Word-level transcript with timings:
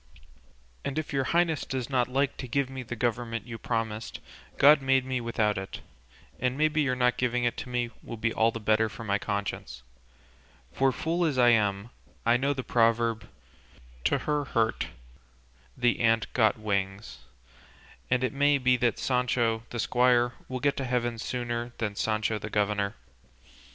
And 0.83 0.97
if 0.97 1.13
your 1.13 1.25
highness 1.25 1.63
does 1.63 1.87
not 1.87 2.07
like 2.07 2.35
to 2.37 2.47
give 2.47 2.71
me 2.71 2.81
the 2.81 2.95
government 2.95 3.45
you 3.45 3.59
promised, 3.59 4.19
God 4.57 4.81
made 4.81 5.05
me 5.05 5.21
without 5.21 5.59
it, 5.59 5.79
and 6.39 6.57
maybe 6.57 6.81
your 6.81 6.95
not 6.95 7.17
giving 7.17 7.43
it 7.43 7.55
to 7.57 7.69
me 7.69 7.91
will 8.01 8.17
be 8.17 8.33
all 8.33 8.49
the 8.49 8.59
better 8.59 8.89
for 8.89 9.03
my 9.03 9.19
conscience, 9.19 9.83
for 10.73 10.91
fool 10.91 11.23
as 11.23 11.37
I 11.37 11.49
am 11.49 11.91
I 12.25 12.35
know 12.35 12.51
the 12.51 12.63
proverb 12.63 13.29
'to 14.05 14.17
her 14.17 14.45
hurt 14.45 14.87
the 15.77 15.99
ant 15.99 16.33
got 16.33 16.57
wings,' 16.57 17.19
and 18.09 18.23
it 18.23 18.33
may 18.33 18.57
be 18.57 18.77
that 18.77 18.97
Sancho 18.97 19.61
the 19.69 19.77
squire 19.77 20.33
will 20.47 20.59
get 20.59 20.75
to 20.77 20.85
heaven 20.85 21.19
sooner 21.19 21.73
than 21.77 21.95
Sancho 21.95 22.39
the 22.39 22.49
governor. 22.49 22.95